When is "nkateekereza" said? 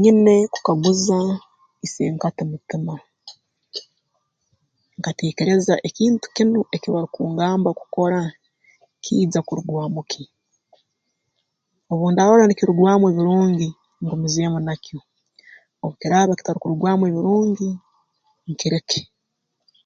4.96-5.74